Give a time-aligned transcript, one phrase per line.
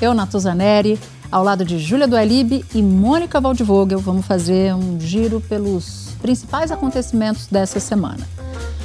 [0.00, 0.98] Eu, Natuza Neri,
[1.30, 7.46] ao lado de Júlia Dualib e Mônica Waldvogel, vamos fazer um giro pelos principais acontecimentos
[7.46, 8.26] dessa semana.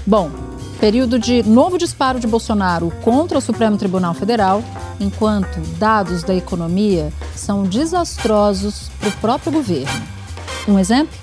[0.06, 0.30] Bom,
[0.80, 4.62] período de novo disparo de Bolsonaro contra o Supremo Tribunal Federal,
[5.00, 10.06] enquanto dados da economia são desastrosos para o próprio governo.
[10.68, 11.18] Um exemplo?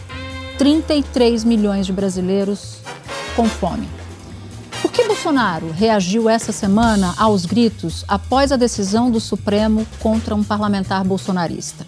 [0.56, 2.78] 33 milhões de brasileiros
[3.36, 4.01] com fome.
[4.82, 10.42] Por que Bolsonaro reagiu essa semana aos gritos após a decisão do Supremo contra um
[10.42, 11.86] parlamentar bolsonarista?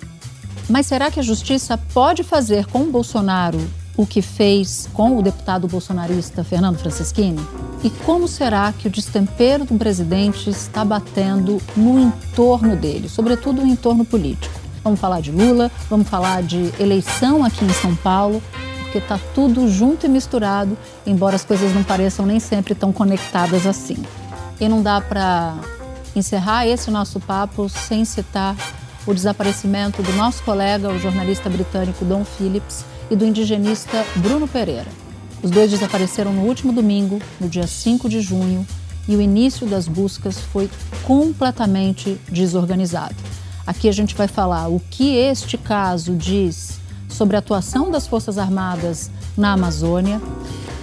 [0.70, 3.59] Mas será que a justiça pode fazer com Bolsonaro
[3.97, 7.45] o que fez com o deputado bolsonarista Fernando Francischini?
[7.83, 13.67] E como será que o destempero do presidente está batendo no entorno dele, sobretudo no
[13.67, 14.55] entorno político?
[14.84, 18.41] Vamos falar de Lula, vamos falar de eleição aqui em São Paulo
[18.95, 23.67] porque está tudo junto e misturado, embora as coisas não pareçam nem sempre tão conectadas
[23.67, 23.97] assim.
[24.61, 25.56] E não dá para
[26.14, 28.56] encerrar esse nosso papo sem citar
[29.05, 34.87] o desaparecimento do nosso colega, o jornalista britânico Don Phillips, e do indigenista Bruno Pereira.
[35.42, 38.65] Os dois desapareceram no último domingo, no dia 5 de junho,
[39.09, 40.70] e o início das buscas foi
[41.03, 43.17] completamente desorganizado.
[43.67, 46.84] Aqui a gente vai falar o que este caso diz
[47.15, 50.20] sobre a atuação das Forças Armadas na Amazônia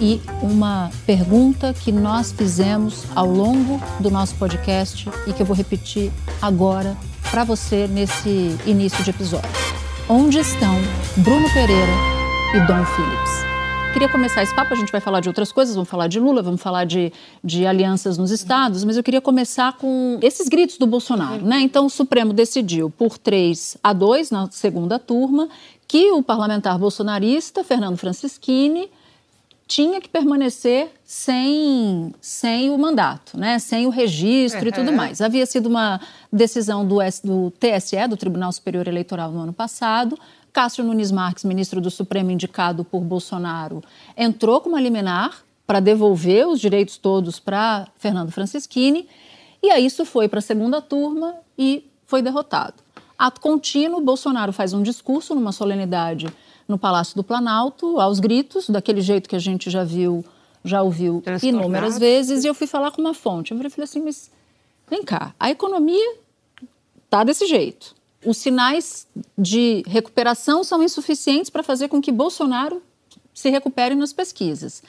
[0.00, 5.54] e uma pergunta que nós fizemos ao longo do nosso podcast e que eu vou
[5.54, 6.96] repetir agora
[7.30, 9.48] para você nesse início de episódio.
[10.08, 10.74] Onde estão
[11.18, 11.92] Bruno Pereira
[12.54, 13.42] e Dom Phillips?
[13.92, 16.42] Queria começar esse papo, a gente vai falar de outras coisas, vamos falar de Lula,
[16.42, 17.12] vamos falar de,
[17.44, 21.60] de alianças nos estados, mas eu queria começar com esses gritos do Bolsonaro, né?
[21.60, 25.46] Então o Supremo decidiu por 3 a 2 na segunda turma
[25.92, 28.90] que o parlamentar bolsonarista Fernando Francischini
[29.66, 33.58] tinha que permanecer sem, sem o mandato, né?
[33.58, 34.68] sem o registro uhum.
[34.68, 35.20] e tudo mais.
[35.20, 36.00] Havia sido uma
[36.32, 40.18] decisão do, do TSE, do Tribunal Superior Eleitoral, no ano passado.
[40.50, 43.84] Cássio Nunes Marques, ministro do Supremo indicado por Bolsonaro,
[44.16, 49.06] entrou com uma liminar para devolver os direitos todos para Fernando Francischini.
[49.62, 52.81] E aí isso foi para a segunda turma e foi derrotado.
[53.22, 56.26] Ato contínuo, Bolsonaro faz um discurso numa solenidade
[56.66, 60.24] no Palácio do Planalto, aos gritos, daquele jeito que a gente já viu,
[60.64, 63.52] já ouviu inúmeras vezes, e eu fui falar com uma fonte.
[63.52, 64.28] Eu falei assim, mas
[64.90, 66.16] vem cá, a economia
[67.08, 67.94] tá desse jeito.
[68.26, 69.06] Os sinais
[69.38, 72.82] de recuperação são insuficientes para fazer com que Bolsonaro
[73.32, 74.82] se recupere nas pesquisas.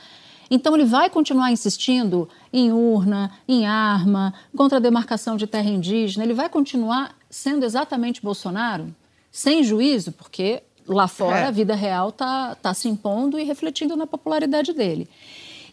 [0.56, 6.24] Então, ele vai continuar insistindo em urna, em arma, contra a demarcação de terra indígena,
[6.24, 8.96] ele vai continuar sendo exatamente Bolsonaro,
[9.32, 11.46] sem juízo, porque lá fora é.
[11.46, 15.10] a vida real está tá se impondo e refletindo na popularidade dele.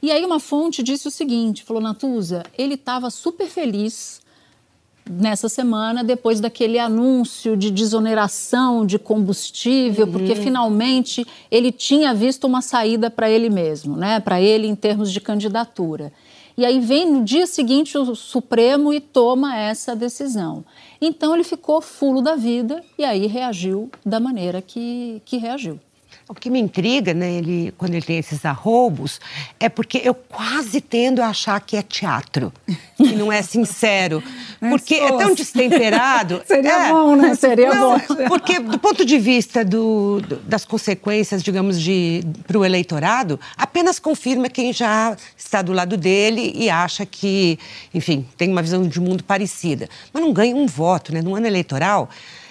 [0.00, 4.22] E aí uma fonte disse o seguinte, falou, Natuza, ele estava super feliz
[5.10, 10.12] nessa semana depois daquele anúncio de desoneração de combustível, uhum.
[10.12, 14.20] porque finalmente ele tinha visto uma saída para ele mesmo, né?
[14.20, 16.12] para ele em termos de candidatura.
[16.56, 20.64] E aí vem no dia seguinte o Supremo e toma essa decisão.
[21.00, 25.80] Então ele ficou fulo da vida e aí reagiu da maneira que, que reagiu.
[26.28, 29.20] O que me intriga, né, ele, quando ele tem esses arroubos,
[29.58, 32.52] é porque eu quase tendo a achar que é teatro,
[33.00, 34.22] que não é sincero.
[34.58, 36.42] Porque é tão destemperado.
[36.46, 37.34] Seria é, bom, né?
[37.34, 38.28] Seria não, bom.
[38.28, 41.78] Porque, do ponto de vista do, das consequências, digamos,
[42.46, 47.58] para o eleitorado, apenas confirma quem já está do lado dele e acha que,
[47.94, 49.88] enfim, tem uma visão de mundo parecida.
[50.12, 51.22] Mas não ganha um voto, né?
[51.22, 52.08] No ano eleitoral,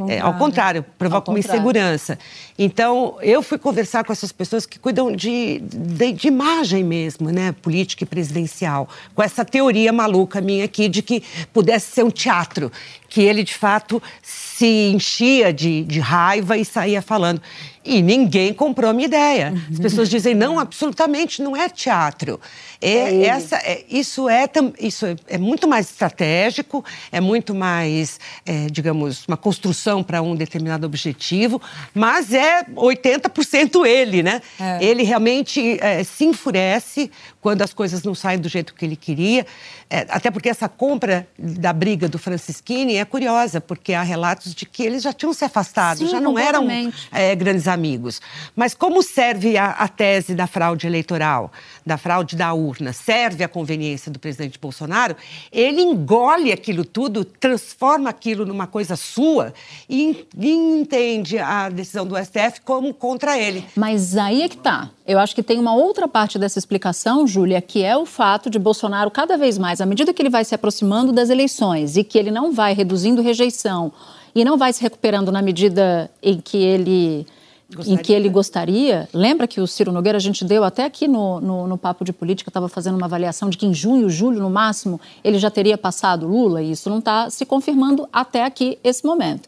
[0.08, 1.60] é, ao contrário, provoca ao uma contrário.
[1.60, 2.20] insegurança.
[2.58, 7.54] Então, eu fui conversar com essas pessoas que cuidam de, de, de, imagem mesmo, né,
[7.54, 12.72] política e presidencial, com essa teoria maluca minha aqui de que pudesse ser um teatro,
[13.08, 17.42] que ele de fato se enchia de, de raiva e saía falando.
[17.84, 19.54] E ninguém comprou a minha ideia.
[19.72, 22.40] As pessoas dizem, não, absolutamente, não é teatro.
[22.82, 24.48] É, essa, é, isso é,
[24.80, 30.36] isso é, é, muito mais estratégico, é muito mais, é, digamos, uma construção para um
[30.36, 31.62] determinado objetivo,
[31.94, 34.42] mas é 80% ele, né?
[34.60, 34.84] É.
[34.84, 37.12] Ele realmente é, se enfurece
[37.42, 39.46] quando as coisas não saem do jeito que ele queria.
[39.90, 44.66] É, até porque essa compra da briga do Francisquini é curiosa, porque há relatos de
[44.66, 46.68] que eles já tinham se afastado, Sim, já não eram
[47.12, 48.22] é, grandes amigos.
[48.56, 51.52] Mas como serve a, a, tese da fraude eleitoral,
[51.86, 55.16] da fraude da urna, serve a conveniência do presidente Bolsonaro,
[55.52, 59.54] ele engole aquilo tudo, transforma aquilo numa coisa sua
[59.90, 63.64] e, e entende a decisão do STF como contra ele.
[63.76, 64.90] Mas aí é que tá.
[65.08, 68.60] Eu acho que tem uma outra parte dessa explicação, Júlia, que é o fato de
[68.60, 72.18] Bolsonaro, cada vez mais, à medida que ele vai se aproximando das eleições e que
[72.18, 73.92] ele não vai reduzindo rejeição
[74.36, 77.26] e não vai se recuperando na medida em que ele.
[77.72, 78.00] Gostaria.
[78.00, 79.08] Em que ele gostaria.
[79.14, 82.12] Lembra que o Ciro Nogueira, a gente deu até aqui no, no, no Papo de
[82.12, 85.78] Política, estava fazendo uma avaliação de que em junho, julho, no máximo, ele já teria
[85.78, 89.48] passado Lula, e isso não está se confirmando até aqui, esse momento.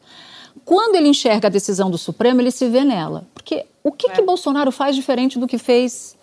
[0.64, 3.26] Quando ele enxerga a decisão do Supremo, ele se vê nela.
[3.34, 4.14] Porque o que, é.
[4.14, 6.16] que Bolsonaro faz diferente do que fez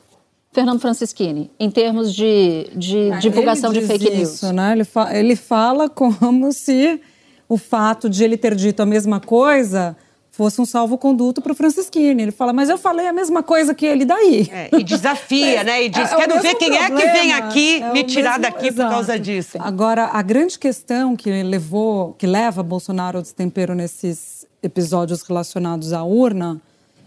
[0.52, 4.54] Fernando Francischini, em termos de, de é, divulgação de fake isso, news?
[4.54, 4.72] Né?
[4.72, 7.00] Ele, fa ele fala como se
[7.48, 9.96] o fato de ele ter dito a mesma coisa
[10.38, 12.23] fosse um salvo-conduto para o Francisquini.
[12.23, 14.49] Ele fala, mas eu falei a mesma coisa que ele daí.
[14.52, 15.82] É, e desafia, né?
[15.82, 18.38] E diz, é, é quero ver quem problema, é que vem aqui é me tirar
[18.38, 18.88] mesmo, daqui exato.
[18.88, 19.58] por causa disso.
[19.61, 26.05] Agora, a grande questão que levou, que leva Bolsonaro ao destempero nesses episódios relacionados à
[26.05, 26.62] urna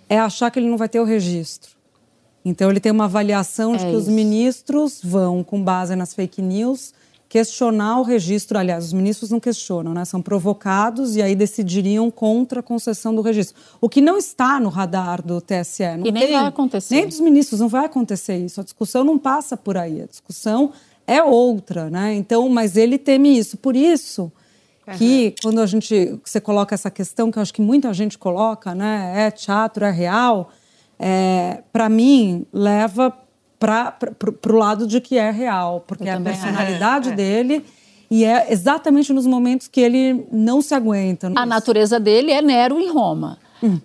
[0.10, 1.72] é achar que ele não vai ter o registro.
[2.44, 4.00] Então, ele tem uma avaliação de é que isso.
[4.00, 6.94] os ministros vão, com base nas fake news,
[7.32, 8.60] questionar o registro.
[8.60, 10.04] Aliás, os ministros não questionam, né?
[10.04, 13.56] São provocados e aí decidiriam contra a concessão do registro.
[13.80, 15.96] O que não está no radar do TSE.
[15.98, 16.94] Não e nem tem, vai acontecer.
[16.94, 18.60] Nem dos ministros, não vai acontecer isso.
[18.60, 20.02] A discussão não passa por aí.
[20.02, 20.74] A discussão
[21.08, 22.14] é outra, né?
[22.16, 23.56] Então, mas ele teme isso.
[23.56, 24.30] Por isso
[24.98, 25.36] que uhum.
[25.42, 29.14] quando a gente você coloca essa questão que eu acho que muita gente coloca, né?
[29.16, 30.52] É teatro, é real.
[31.00, 33.10] É, para mim leva
[33.62, 33.96] para
[34.50, 37.12] o lado de que é real, porque é a personalidade é.
[37.14, 37.64] dele
[38.10, 41.32] e é exatamente nos momentos que ele não se aguenta.
[41.36, 43.38] A natureza dele é Nero em Roma.
[43.62, 43.80] Hum.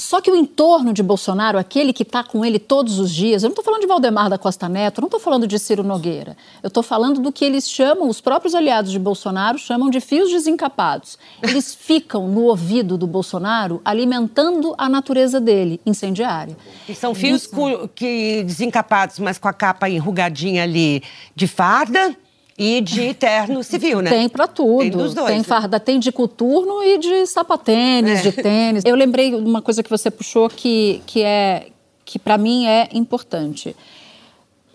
[0.00, 3.48] Só que o entorno de Bolsonaro, aquele que está com ele todos os dias, eu
[3.48, 6.36] não estou falando de Valdemar da Costa Neto, não estou falando de Ciro Nogueira.
[6.62, 10.30] Eu estou falando do que eles chamam, os próprios aliados de Bolsonaro chamam de fios
[10.30, 11.18] desencapados.
[11.42, 16.56] Eles ficam no ouvido do Bolsonaro alimentando a natureza dele, incendiária.
[16.88, 17.90] E são fios Isso.
[17.94, 21.02] que desencapados, mas com a capa enrugadinha ali
[21.36, 22.16] de farda
[22.62, 24.10] e de terno civil, né?
[24.10, 24.80] Tem para tudo.
[24.80, 25.28] Tem dos dois.
[25.28, 25.42] Tem né?
[25.42, 28.22] farda, tem de coturno e de sapatênis, é.
[28.22, 28.84] de tênis.
[28.84, 31.68] Eu lembrei de uma coisa que você puxou que, que é
[32.04, 33.74] que para mim é importante.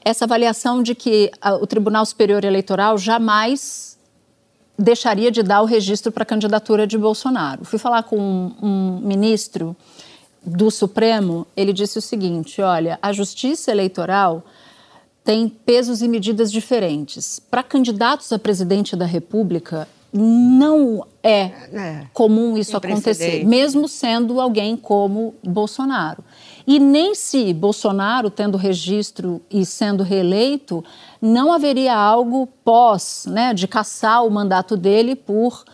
[0.04, 4.00] Essa avaliação de que a, o Tribunal Superior Eleitoral jamais
[4.80, 7.66] deixaria de dar o registro para a candidatura de Bolsonaro.
[7.66, 9.76] Fui falar com um, um ministro
[10.44, 14.44] do Supremo, ele disse o seguinte: olha, a Justiça Eleitoral
[15.26, 17.40] tem pesos e medidas diferentes.
[17.40, 24.78] Para candidatos a presidente da República, não é, é comum isso acontecer, mesmo sendo alguém
[24.78, 26.24] como Bolsonaro.
[26.66, 30.86] E nem se Bolsonaro, tendo registro e sendo reeleito,
[31.20, 35.66] não haveria algo pós, né, de caçar o mandato dele por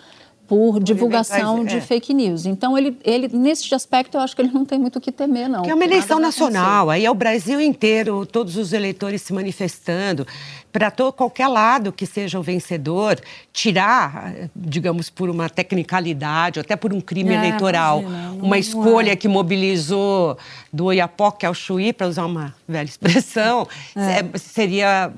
[0.52, 1.80] por divulgação de é.
[1.80, 2.46] fake news.
[2.46, 5.48] Então, ele, ele, nesse aspecto, eu acho que ele não tem muito o que temer,
[5.48, 5.62] não.
[5.62, 10.28] Que é uma eleição nacional, aí é o Brasil inteiro, todos os eleitores se manifestando
[10.72, 13.20] para qualquer lado que seja o vencedor,
[13.52, 19.12] tirar, digamos, por uma tecnicalidade, ou até por um crime é, eleitoral, imagina, uma escolha
[19.12, 19.16] é.
[19.16, 20.38] que mobilizou
[20.72, 24.20] do Oiapoque ao Chuí, para usar uma velha expressão, é.
[24.20, 24.38] é.
[24.38, 25.12] seria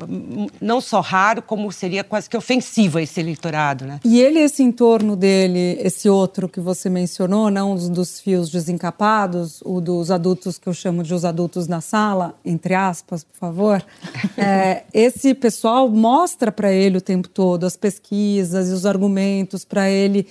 [0.60, 3.86] não só raro, como seria quase que ofensivo a esse eleitorado.
[3.86, 4.00] Né?
[4.04, 9.62] E ele, esse entorno dele, esse outro que você mencionou, não um dos fios desencapados,
[9.64, 13.86] o dos adultos que eu chamo de os adultos na sala, entre aspas, por favor,
[14.38, 19.90] é, esse pessoal mostra para ele o tempo todo as pesquisas e os argumentos para
[19.90, 20.26] ele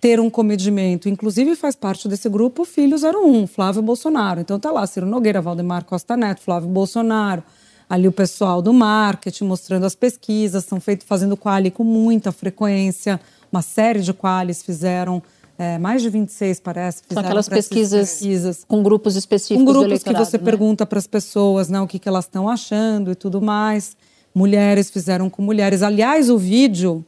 [0.00, 1.08] ter um comedimento.
[1.08, 4.40] Inclusive faz parte desse grupo filho 01, Flávio Bolsonaro.
[4.40, 7.44] Então tá lá Ciro Nogueira, Valdemar Costa Neto, Flávio Bolsonaro,
[7.88, 13.20] ali o pessoal do marketing mostrando as pesquisas, estão feito fazendo quali com muita frequência,
[13.52, 15.22] uma série de qualis fizeram
[15.56, 17.02] é, mais de 26, parece.
[17.08, 19.64] São aquelas pesquisas, pesquisas, com grupos específicos.
[19.64, 20.44] Com grupos que você né?
[20.44, 23.96] pergunta para as pessoas né, o que, que elas estão achando e tudo mais
[24.34, 25.82] mulheres fizeram com mulheres.
[25.82, 27.04] Aliás, o vídeo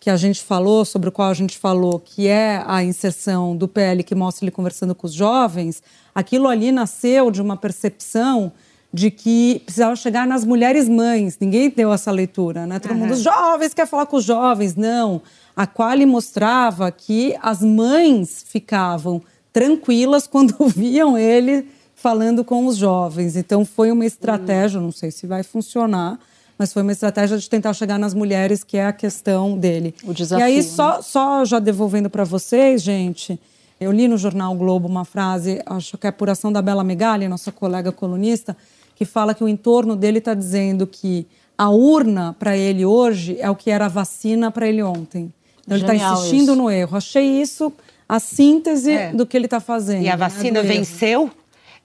[0.00, 3.66] que a gente falou, sobre o qual a gente falou, que é a inserção do
[3.66, 5.82] PL que mostra ele conversando com os jovens,
[6.14, 8.52] aquilo ali nasceu de uma percepção
[8.92, 11.36] de que precisava chegar nas mulheres mães.
[11.40, 12.78] Ninguém deu essa leitura, né?
[12.78, 12.98] Todo uhum.
[12.98, 14.76] mundo, os jovens quer falar com os jovens.
[14.76, 15.22] Não.
[15.56, 23.36] A Quali mostrava que as mães ficavam tranquilas quando viam ele falando com os jovens.
[23.36, 26.20] Então foi uma estratégia, não sei se vai funcionar,
[26.58, 29.94] mas foi uma estratégia de tentar chegar nas mulheres, que é a questão dele.
[30.04, 30.44] O desafio.
[30.44, 33.38] E aí, só, só já devolvendo para vocês, gente,
[33.80, 37.26] eu li no jornal Globo uma frase, acho que é a apuração da Bela Megali,
[37.26, 38.56] nossa colega colunista,
[38.94, 41.26] que fala que o entorno dele está dizendo que
[41.58, 45.32] a urna para ele hoje é o que era a vacina para ele ontem.
[45.64, 46.56] Então ele está insistindo isso.
[46.56, 46.96] no erro.
[46.96, 47.72] Achei isso
[48.08, 49.12] a síntese é.
[49.12, 50.02] do que ele está fazendo.
[50.02, 51.30] E a né, vacina né, venceu?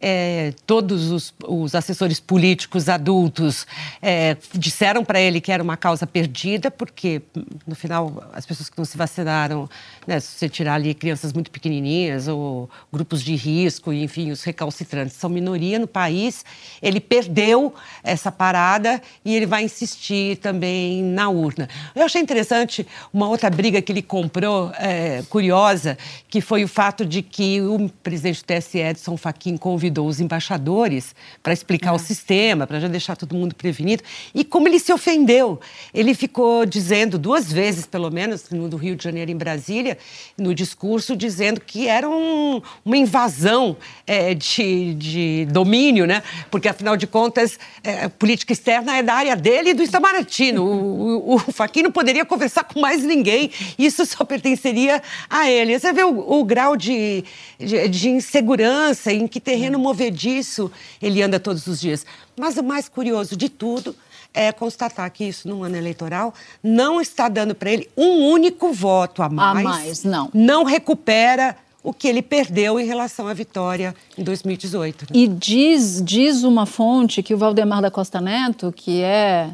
[0.02, 3.68] É, todos os, os, assessores políticos adultos
[4.02, 7.22] é, disseram para ele que era uma causa perdida, porque,
[7.68, 9.70] no final, as pessoas que não se vacinaram,
[10.08, 15.18] né, se você tirar ali crianças muito pequenininhas ou grupos de risco, enfim, os recalcitrantes
[15.18, 16.46] são minoria no país,
[16.82, 21.68] ele perdeu essa parada e ele vai insistir também na urna.
[21.94, 25.98] Eu achei interessante uma outra briga que ele comprou, é, curiosa,
[26.30, 30.20] que foi o fato de que o presidente do TSE, Edson Fachin, convidou convidou os
[30.20, 31.94] embaixadores para explicar é.
[31.94, 34.04] o sistema, para já deixar todo mundo prevenido.
[34.34, 35.60] E como ele se ofendeu,
[35.94, 39.98] ele ficou dizendo duas vezes, pelo menos, no do Rio de Janeiro em Brasília,
[40.38, 46.22] no discurso, dizendo que era um, uma invasão é, de, de, domínio, né?
[46.52, 50.54] Porque afinal de contas, é, a política externa é da área dele e do Itamaraty.
[50.58, 53.50] O, o, o Fachin não poderia conversar com mais ninguém.
[53.78, 55.78] Isso só pertenceria a ele.
[55.80, 57.24] Você vê o, o grau de,
[57.58, 60.72] de, de insegurança, em que terreno movediço
[61.02, 62.06] ele anda todos os dias.
[62.38, 63.96] Mas o mais curioso de tudo
[64.34, 66.34] é constatar que isso, num ano eleitoral,
[66.64, 69.66] não está dando para ele um único voto a mais.
[69.66, 70.30] A mais, não.
[70.34, 75.02] Não recupera o que ele perdeu em relação à vitória em 2018.
[75.02, 75.08] Né?
[75.14, 79.50] E diz, diz uma fonte que o Valdemar da Costa Neto, que é,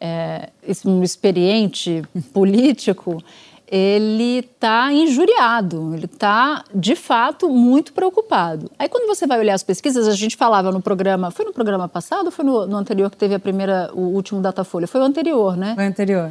[0.00, 0.50] é
[0.86, 2.02] um experiente
[2.32, 3.22] político,
[3.66, 8.70] ele está injuriado, ele está, de fato, muito preocupado.
[8.78, 11.88] Aí, quando você vai olhar as pesquisas, a gente falava no programa, foi no programa
[11.88, 14.86] passado ou foi no, no anterior que teve a primeira, o último Datafolha?
[14.86, 15.74] Foi o anterior, né?
[15.74, 16.30] Foi o anterior.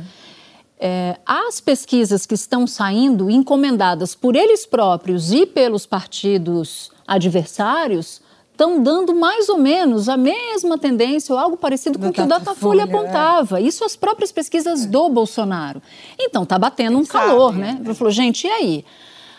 [0.80, 8.22] É, as pesquisas que estão saindo, encomendadas por eles próprios e pelos partidos adversários,
[8.54, 12.28] estão dando mais ou menos a mesma tendência ou algo parecido com o que o
[12.28, 13.60] Datafolha apontava.
[13.60, 13.64] É.
[13.64, 15.82] Isso as próprias pesquisas do Bolsonaro.
[16.18, 17.80] Então, está batendo um Sabe, calor, né?
[17.84, 18.86] Ele falou, gente, e aí?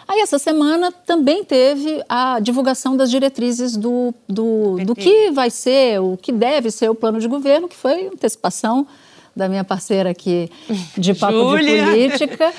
[0.06, 6.00] Aí, essa semana, também teve a divulgação das diretrizes do, do, do que vai ser,
[6.00, 8.87] o que deve ser o plano de governo, que foi antecipação
[9.35, 10.50] da minha parceira aqui
[10.99, 12.52] de Papo de Política.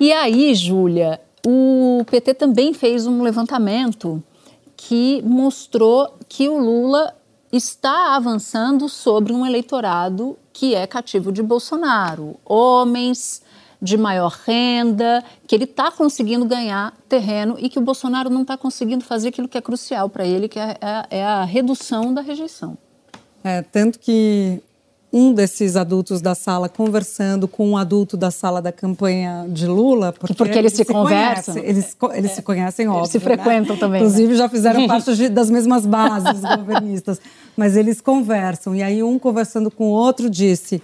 [0.00, 4.22] E aí, Júlia, o PT também fez um levantamento
[4.78, 7.12] que mostrou que o Lula
[7.52, 12.36] está avançando sobre um eleitorado que é cativo de Bolsonaro.
[12.44, 13.42] Homens
[13.82, 18.56] de maior renda, que ele está conseguindo ganhar terreno e que o Bolsonaro não está
[18.56, 22.20] conseguindo fazer aquilo que é crucial para ele, que é, é, é, a redução da
[22.20, 22.78] rejeição.
[23.42, 24.62] É, tanto que
[25.12, 30.12] um desses adultos da sala conversando com um adulto da sala da campanha de Lula,
[30.12, 31.54] porque, porque eles, eles se, se conversam.
[31.54, 32.34] Conhecem, eles, eles é.
[32.34, 33.00] se conhecem, óbvio.
[33.00, 33.80] Eles se frequentam né?
[33.80, 34.02] também.
[34.02, 34.38] Inclusive, né?
[34.38, 37.20] já fizeram parte das mesmas bases governistas.
[37.56, 38.74] Mas eles conversam.
[38.74, 40.82] E aí, um conversando com o outro disse.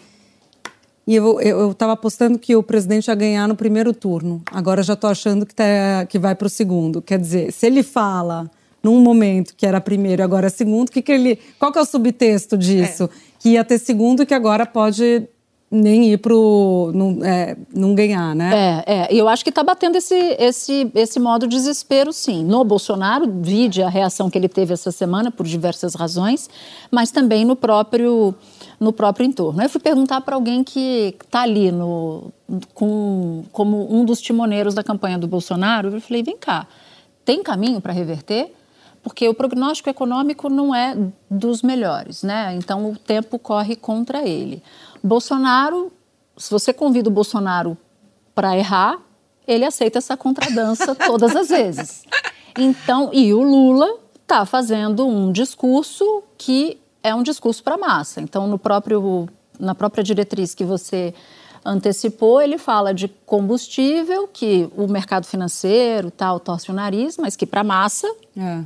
[1.07, 4.41] E eu estava apostando que o presidente ia ganhar no primeiro turno.
[4.51, 7.03] Agora já estou achando que, tá, que vai para o segundo.
[7.03, 8.51] Quer dizer, se ele fala
[8.85, 11.83] num momento que era primeiro e agora é segundo, que que ele, qual que é
[11.83, 13.05] o subtexto disso?
[13.05, 13.09] É
[13.41, 15.27] que ia ter segundo e que agora pode
[15.71, 18.83] nem ir pro não, é, não ganhar, né?
[18.87, 19.09] É, é.
[19.11, 22.45] Eu acho que está batendo esse, esse, esse modo desespero, sim.
[22.45, 26.49] No Bolsonaro, vide a reação que ele teve essa semana por diversas razões,
[26.91, 28.35] mas também no próprio
[28.79, 29.63] no próprio entorno.
[29.63, 32.33] Eu fui perguntar para alguém que está ali no,
[32.75, 35.89] com, como um dos timoneiros da campanha do Bolsonaro.
[35.89, 36.67] Eu falei: vem cá,
[37.25, 38.53] tem caminho para reverter?
[39.05, 40.97] Porque o prognóstico econômico não é
[41.31, 42.55] dos melhores, né?
[42.57, 44.63] Então o tempo corre contra ele.
[45.03, 45.93] Bolsonaro,
[46.39, 47.77] se você convida o Bolsonaro
[48.35, 48.99] para errar,
[49.47, 52.05] ele aceita essa contradança todas as vezes.
[52.59, 58.23] Então, e o Lula está fazendo um discurso que é um discurso para massa.
[58.23, 59.29] Então, no próprio
[59.61, 61.15] na própria diretriz que você
[61.65, 67.47] antecipou, ele fala de combustível, que o mercado financeiro tal torce o nariz, mas que
[67.47, 68.65] para massa é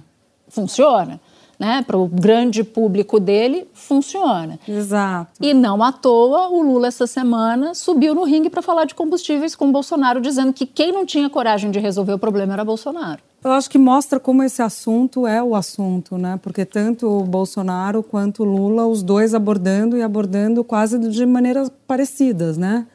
[0.48, 1.20] funciona.
[1.58, 4.60] né, para o grande público dele, funciona.
[4.68, 5.32] Exato.
[5.40, 9.56] E não à toa, o Lula essa semana subiu no ringue para falar de combustíveis
[9.56, 13.20] com o Bolsonaro, dizendo que quem não tinha coragem de resolver o problema era Bolsonaro.
[13.42, 16.38] Eu acho que mostra como esse assunto é o assunto, né?
[16.42, 21.70] Porque tanto o Bolsonaro quanto o Lula, os dois abordando e abordando quase de maneiras
[21.86, 22.86] parecidas, né?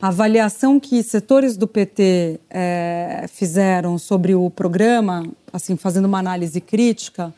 [0.00, 6.60] A avaliação que setores do PT é, fizeram sobre o programa, assim, fazendo uma análise
[6.60, 7.32] crítica,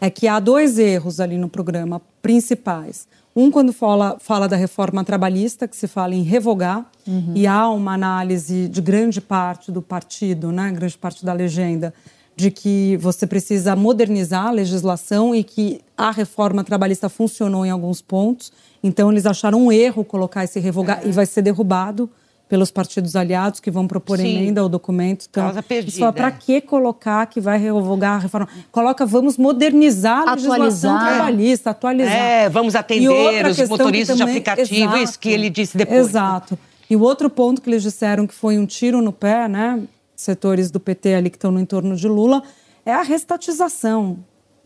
[0.00, 3.08] é que há dois erros ali no programa principais.
[3.34, 7.32] Um, quando fala, fala da reforma trabalhista, que se fala em revogar, uhum.
[7.34, 11.92] e há uma análise de grande parte do partido, né, grande parte da legenda,
[12.36, 18.00] de que você precisa modernizar a legislação e que a reforma trabalhista funcionou em alguns
[18.00, 18.52] pontos.
[18.84, 21.08] Então, eles acharam um erro colocar esse revogar é.
[21.08, 22.10] e vai ser derrubado
[22.46, 24.36] pelos partidos aliados que vão propor Sim.
[24.36, 25.26] emenda ao documento.
[25.28, 26.12] Então, Causa perdida.
[26.12, 28.46] Para que colocar que vai revogar a reforma?
[28.70, 30.60] Coloca, vamos modernizar a atualizar.
[30.60, 32.14] legislação trabalhista, atualizar.
[32.14, 35.98] É, vamos atender os motoristas também, de aplicativo, exato, isso que ele disse depois.
[35.98, 36.04] Né?
[36.04, 36.58] Exato.
[36.88, 39.82] E o outro ponto que eles disseram que foi um tiro no pé, né?
[40.14, 42.42] Setores do PT ali que estão no entorno de Lula,
[42.84, 44.18] é a restatização.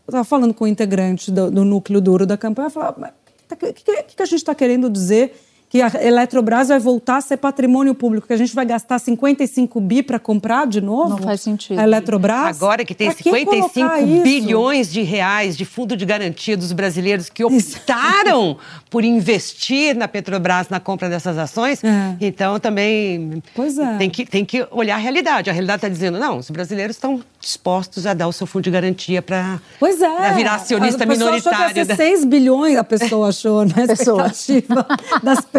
[0.05, 3.13] Eu estava falando com o integrante do, do núcleo duro da campanha, eu falava,
[3.55, 5.35] que, que, que a gente está querendo dizer
[5.69, 9.79] que a Eletrobras vai voltar a ser patrimônio público, que a gente vai gastar 55
[9.79, 11.11] bi para comprar de novo?
[11.11, 11.79] Não faz sentido.
[11.79, 12.57] A Eletrobras?
[12.57, 18.57] Agora que tem 55 bilhões de reais de fundo de garantia dos brasileiros que optaram
[18.89, 22.15] por investir na Petrobras na compra dessas ações, é.
[22.19, 23.97] então também pois é.
[23.97, 25.51] tem, que, tem que olhar a realidade.
[25.51, 28.71] A realidade está dizendo, não, os brasileiros estão dispostos a dar o seu fundo de
[28.71, 30.33] garantia para é.
[30.33, 31.59] virar acionista a minoritário.
[31.59, 33.73] Achou que ia ser 6 bilhões, a pessoa achou, né?
[33.77, 34.87] A expectativa
[35.21, 35.58] das pessoas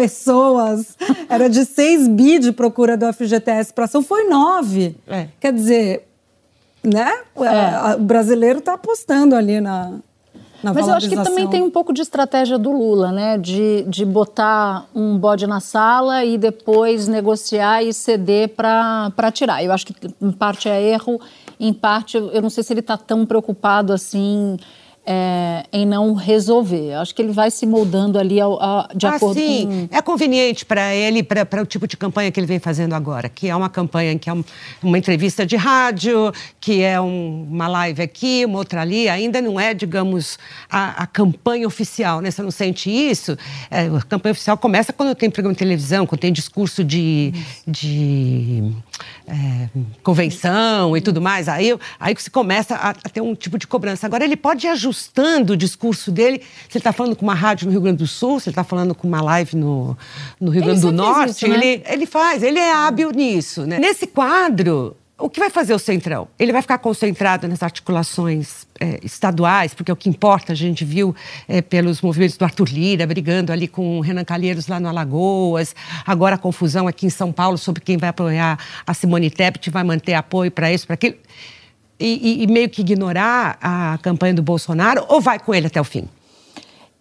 [1.29, 4.95] era de 6 bi de procura do FGTS para ação, foi 9.
[5.07, 5.27] É.
[5.39, 6.07] Quer dizer,
[6.83, 7.11] né?
[7.35, 7.95] É.
[7.95, 9.99] O brasileiro está apostando ali na,
[10.63, 13.37] na Mas eu acho que também tem um pouco de estratégia do Lula, né?
[13.37, 19.63] De, de botar um bode na sala e depois negociar e ceder para tirar.
[19.63, 21.19] Eu acho que em parte é erro
[21.61, 24.57] em parte, eu não sei se ele está tão preocupado assim
[25.05, 26.93] é, em não resolver.
[26.93, 29.87] Acho que ele vai se moldando ali ao, ao, de ah, acordo sim.
[29.89, 29.95] com...
[29.95, 33.47] É conveniente para ele, para o tipo de campanha que ele vem fazendo agora, que
[33.47, 34.43] é uma campanha que é um,
[34.81, 39.59] uma entrevista de rádio, que é um, uma live aqui, uma outra ali, ainda não
[39.59, 40.37] é, digamos,
[40.69, 42.29] a, a campanha oficial, né?
[42.29, 43.35] Você não sente isso?
[43.71, 47.33] É, a campanha oficial começa quando tem programa de televisão, quando tem discurso de,
[47.67, 48.71] de
[49.27, 49.69] é,
[50.03, 51.49] convenção e tudo mais.
[51.49, 54.05] Aí, aí que se começa a, a ter um tipo de cobrança.
[54.05, 56.41] Agora, ele pode ajudar ajustando o discurso dele.
[56.69, 58.63] Se ele está falando com uma rádio no Rio Grande do Sul, se ele está
[58.63, 59.97] falando com uma live no,
[60.39, 61.55] no Rio ele Grande do Norte, isso, né?
[61.55, 63.65] ele, ele faz, ele é hábil nisso.
[63.65, 63.79] Né?
[63.79, 66.27] Nesse quadro, o que vai fazer o Centrão?
[66.37, 70.83] Ele vai ficar concentrado nas articulações é, estaduais, porque é o que importa, a gente
[70.83, 71.15] viu
[71.47, 75.75] é, pelos movimentos do Arthur Lira, brigando ali com o Renan Calheiros lá no Alagoas,
[76.05, 79.83] agora a confusão aqui em São Paulo sobre quem vai apoiar a Simone Tebet, vai
[79.83, 81.15] manter apoio para isso, para aquilo
[82.03, 85.83] e, e, meio que ignorar a campanha do Bolsonaro ou vai com ele até o
[85.83, 86.07] fim?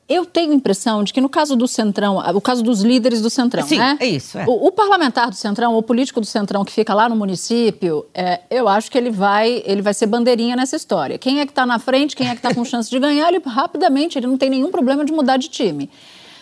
[0.08, 3.30] Eu tenho a impressão de que no caso do Centrão, o caso dos líderes do
[3.30, 3.96] Centrão, Sim, né?
[4.00, 4.36] é isso.
[4.36, 4.44] É.
[4.44, 8.40] O, o, parlamentar do Centrão, o político do Centrão que fica lá no município, é,
[8.50, 11.16] eu acho que ele vai, ele vai ser bandeirinha nessa história.
[11.16, 13.40] Quem é que está na frente, quem é que está com chance de ganhar, ele
[13.46, 15.88] rapidamente, ele não tem nenhum problema de mudar de time.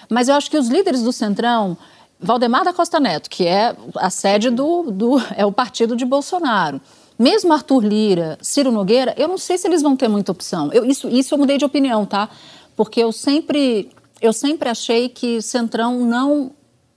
[0.08, 1.76] Mas eu acho que os líderes do Centrão,
[2.18, 6.80] Valdemar da Costa Neto, que é a sede do, do é o partido de Bolsonaro,
[7.18, 10.72] mesmo Arthur Lira, Ciro Nogueira, eu não sei se eles vão ter muita opção.
[10.72, 12.28] Eu, isso, isso eu mudei de opinião, tá?
[12.76, 16.52] Porque eu sempre, eu sempre achei que Centrão não,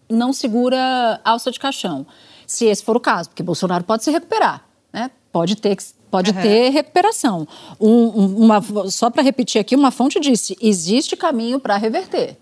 [0.08, 2.06] não segura alça de caixão.
[2.46, 5.10] Se esse for o caso, porque Bolsonaro pode se recuperar, né?
[5.32, 5.76] Pode ter
[6.12, 6.42] pode uhum.
[6.42, 7.48] ter recuperação.
[7.80, 8.08] Um,
[8.44, 12.38] uma, só para repetir aqui, uma fonte disse: existe caminho para reverter.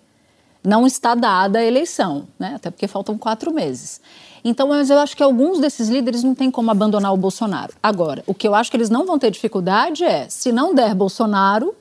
[0.63, 2.54] Não está dada a eleição, né?
[2.56, 4.02] até porque faltam quatro meses.
[4.43, 7.73] Então, mas eu acho que alguns desses líderes não têm como abandonar o Bolsonaro.
[7.82, 10.93] Agora, o que eu acho que eles não vão ter dificuldade é, se não der
[10.93, 11.75] Bolsonaro,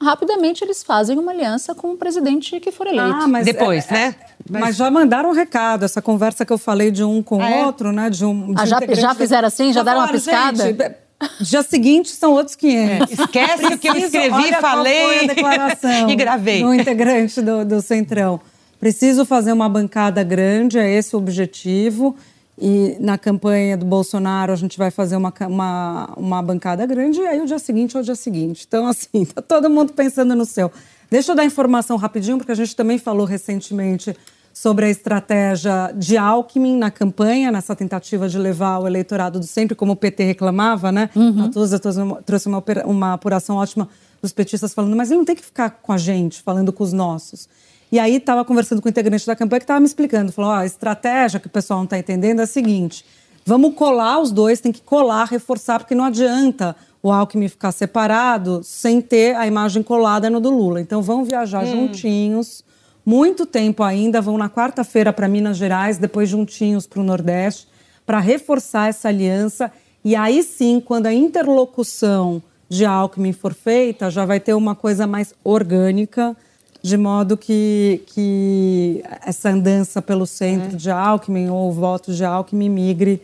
[0.00, 3.18] rapidamente eles fazem uma aliança com o presidente que for eleito.
[3.22, 4.14] Ah, mas depois, é, né?
[4.48, 4.60] Mas...
[4.62, 4.76] mas...
[4.76, 7.66] já mandaram um recado, essa conversa que eu falei de um com o é?
[7.66, 8.08] outro, né?
[8.08, 9.66] De um, de ah, já, já fizeram assim?
[9.66, 10.64] Já, já deram falaram, uma piscada?
[10.64, 10.96] Gente,
[11.40, 13.10] Dia seguinte são outros 500.
[13.10, 15.28] É, esquece o que eu escrevi, falei
[16.08, 16.62] e gravei.
[16.62, 18.40] No integrante do, do Centrão.
[18.80, 22.16] Preciso fazer uma bancada grande, é esse o objetivo.
[22.58, 27.26] E na campanha do Bolsonaro a gente vai fazer uma, uma, uma bancada grande e
[27.26, 28.64] aí o dia seguinte é o dia seguinte.
[28.66, 30.72] Então, assim, tá todo mundo pensando no seu.
[31.10, 34.16] Deixa eu dar informação rapidinho, porque a gente também falou recentemente
[34.52, 39.76] sobre a estratégia de Alckmin na campanha, nessa tentativa de levar o eleitorado do centro,
[39.76, 41.08] como o PT reclamava, né?
[41.14, 41.44] Uhum.
[41.44, 43.88] A Tusa trouxe uma, uma apuração ótima
[44.20, 46.92] dos petistas falando, mas ele não tem que ficar com a gente, falando com os
[46.92, 47.48] nossos.
[47.92, 50.54] E aí estava conversando com o integrante da campanha que estava me explicando, falou, ó,
[50.54, 53.04] a estratégia que o pessoal não está entendendo é a seguinte,
[53.44, 58.60] vamos colar os dois, tem que colar, reforçar, porque não adianta o Alckmin ficar separado
[58.62, 60.80] sem ter a imagem colada no do Lula.
[60.80, 61.88] Então vão viajar hum.
[61.88, 62.62] juntinhos,
[63.04, 67.66] muito tempo ainda, vão na quarta-feira para Minas Gerais, depois juntinhos para o Nordeste,
[68.04, 69.72] para reforçar essa aliança.
[70.04, 75.06] E aí sim, quando a interlocução de Alckmin for feita, já vai ter uma coisa
[75.06, 76.36] mais orgânica,
[76.82, 80.76] de modo que, que essa andança pelo centro é.
[80.76, 83.22] de Alckmin ou o voto de Alckmin migre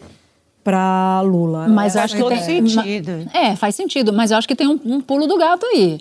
[0.63, 1.69] para Lula.
[1.69, 3.31] Mas eu acho que tem sentido.
[3.33, 6.01] É, faz sentido, mas eu acho que tem um, um pulo do gato aí.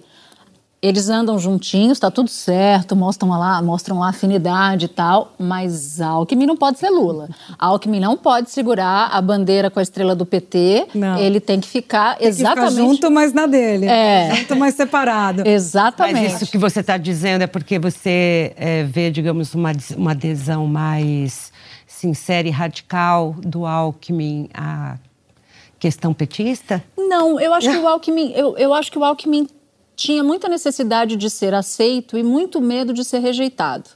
[0.82, 6.46] Eles andam juntinhos, tá tudo certo, mostram lá, mostram lá afinidade e tal, mas Alckmin
[6.46, 7.28] não pode ser Lula.
[7.58, 10.88] Alckmin não pode segurar a bandeira com a estrela do PT.
[10.94, 11.18] Não.
[11.18, 13.88] Ele tem que ficar tem exatamente que ficar junto, mas na dele.
[13.88, 14.36] É.
[14.36, 15.42] Junto, mas separado.
[15.48, 16.22] Exatamente.
[16.22, 20.68] Mas isso que você está dizendo é porque você é, vê, digamos, uma, uma adesão
[20.68, 21.52] mais
[21.88, 24.98] sincera e radical do Alckmin à
[25.80, 26.84] questão petista?
[26.98, 29.48] Não, eu acho que o Alckmin, eu, eu acho que o Alckmin
[29.96, 33.90] tinha muita necessidade de ser aceito e muito medo de ser rejeitado.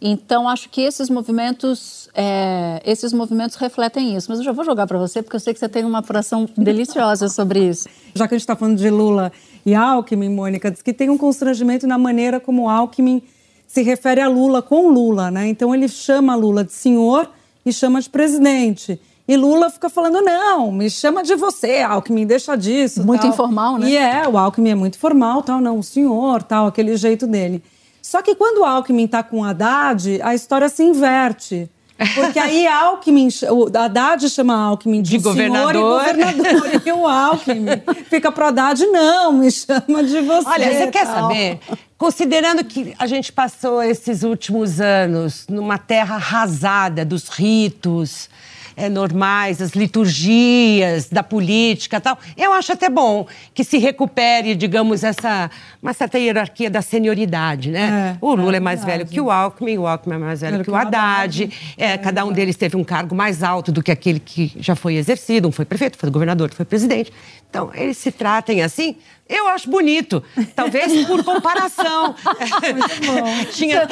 [0.00, 4.26] Então acho que esses movimentos, é, esses movimentos refletem isso.
[4.28, 6.46] Mas eu já vou jogar para você porque eu sei que você tem uma apuração
[6.56, 7.88] deliciosa sobre isso.
[8.14, 9.32] Já que a gente está falando de Lula
[9.64, 13.22] e Alckmin, Mônica, diz que tem um constrangimento na maneira como Alckmin
[13.66, 15.48] se refere a Lula com Lula, né?
[15.48, 17.30] Então ele chama Lula de senhor
[17.64, 19.00] e chama de presidente.
[19.26, 23.02] E Lula fica falando, não, me chama de você, Alckmin, deixa disso.
[23.04, 23.30] Muito tal.
[23.30, 23.88] informal, né?
[23.88, 27.62] E é, o Alckmin é muito formal, tal, não, o senhor, tal, aquele jeito dele.
[28.02, 31.70] Só que quando o Alckmin está com o Haddad, a história se inverte.
[32.14, 35.74] Porque aí Alckmin, o Haddad chama Alckmin de, de governador.
[35.74, 36.82] e governador.
[36.84, 37.66] e o Alckmin
[38.10, 40.48] fica pro Haddad, não, me chama de você.
[40.48, 40.90] Olha, você tal.
[40.90, 41.60] quer saber?
[41.96, 48.28] Considerando que a gente passou esses últimos anos numa terra arrasada dos ritos,
[48.76, 52.18] é, normais, as liturgias da política tal.
[52.36, 55.50] Eu acho até bom que se recupere, digamos, essa
[55.82, 58.14] uma certa hierarquia da senioridade, né?
[58.14, 58.98] É, o Lula é, é mais verdade.
[58.98, 61.50] velho que o Alckmin, o Alckmin é mais velho que, que o Haddad.
[61.76, 64.74] É, é, cada um deles teve um cargo mais alto do que aquele que já
[64.74, 65.48] foi exercido.
[65.48, 67.12] Um foi prefeito, foi governador, foi presidente.
[67.50, 68.96] Então, eles se tratem assim,
[69.28, 70.22] eu acho bonito.
[70.54, 72.14] Talvez por comparação.
[72.14, 73.44] Muito bom.
[73.52, 73.86] Tinha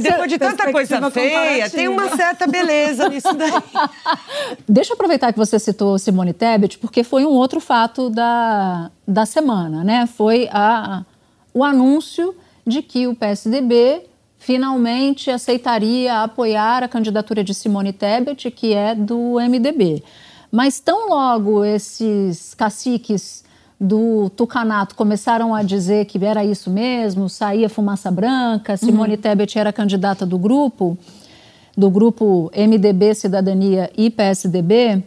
[0.00, 3.52] depois de tanta coisa feia, tem uma certa beleza nisso daí.
[4.68, 9.26] Deixa eu aproveitar que você citou Simone Tebet, porque foi um outro fato da, da
[9.26, 10.06] semana, né?
[10.06, 11.04] Foi a,
[11.52, 12.34] o anúncio
[12.66, 14.06] de que o PSDB
[14.38, 20.02] finalmente aceitaria apoiar a candidatura de Simone Tebet, que é do MDB.
[20.50, 23.44] Mas tão logo esses caciques
[23.80, 29.20] do Tucanato começaram a dizer que era isso mesmo, saía fumaça branca, Simone uhum.
[29.20, 30.98] Tebet era candidata do grupo,
[31.74, 35.02] do grupo MDB, Cidadania e PSDB,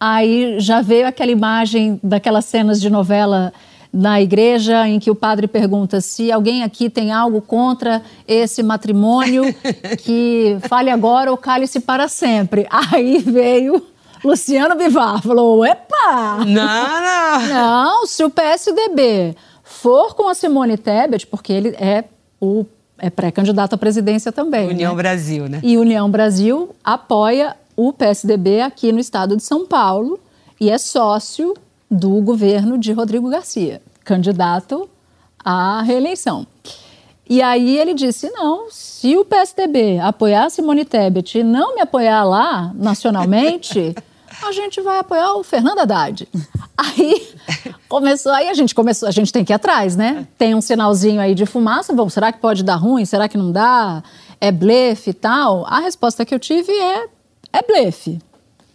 [0.00, 3.52] aí já veio aquela imagem daquelas cenas de novela
[3.92, 9.44] na igreja em que o padre pergunta se alguém aqui tem algo contra esse matrimônio,
[10.00, 12.66] que fale agora ou cale-se para sempre.
[12.70, 13.82] Aí veio
[14.26, 16.44] Luciano Bivar falou: epa!
[16.44, 17.46] Não, não!
[17.48, 22.04] Não, se o PSDB for com a Simone Tebet, porque ele é
[22.40, 22.66] o
[22.98, 24.68] é pré-candidato à presidência também.
[24.68, 25.02] União né?
[25.02, 25.60] Brasil, né?
[25.62, 30.18] E União Brasil apoia o PSDB aqui no estado de São Paulo
[30.58, 31.54] e é sócio
[31.90, 34.88] do governo de Rodrigo Garcia, candidato
[35.44, 36.46] à reeleição.
[37.28, 42.24] E aí ele disse: não, se o PSDB apoiar Simone Tebet e não me apoiar
[42.24, 43.94] lá nacionalmente,
[44.42, 46.28] a gente vai apoiar o Fernando Haddad.
[46.76, 47.28] Aí
[47.88, 50.26] começou, aí a gente começou, a gente tem que ir atrás, né?
[50.36, 53.04] Tem um sinalzinho aí de fumaça, bom, será que pode dar ruim?
[53.04, 54.02] Será que não dá?
[54.40, 55.64] É blefe e tal?
[55.66, 57.06] A resposta que eu tive é
[57.52, 58.18] é blefe.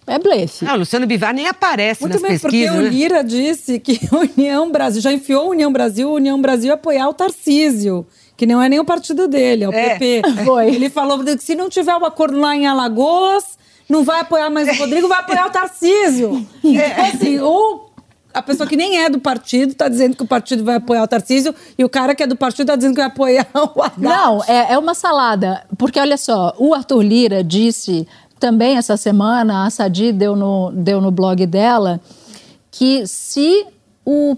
[0.07, 0.65] É blefe.
[0.65, 2.69] Não, Luciano Bivar nem aparece Muito nas bem, pesquisas.
[2.69, 2.89] Porque o né?
[2.89, 7.13] Lira disse que União Brasil, já enfiou a União Brasil, a União Brasil apoiar o
[7.13, 8.05] Tarcísio
[8.41, 9.99] que não é nem o partido dele, é o é.
[9.99, 10.21] PP.
[10.43, 10.73] Foi.
[10.73, 13.55] Ele falou que se não tiver o um acordo lá em Alagoas,
[13.91, 16.47] não vai apoiar mais o Rodrigo, vai apoiar o Tarcísio.
[16.63, 17.91] Então, assim, ou
[18.33, 21.07] a pessoa que nem é do partido está dizendo que o partido vai apoiar o
[21.07, 24.01] Tarcísio e o cara que é do partido está dizendo que vai apoiar o Haddad.
[24.01, 25.63] Não, é, é uma salada.
[25.77, 28.07] Porque, olha só, o Arthur Lira disse
[28.39, 31.99] também essa semana, a Sadi deu no, deu no blog dela,
[32.71, 33.65] que se
[34.05, 34.37] o